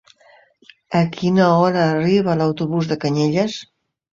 A 0.99 1.01
quina 1.17 1.49
hora 1.57 1.83
arriba 1.91 2.35
l'autobús 2.41 2.91
de 2.93 2.99
Canyelles? 3.05 3.63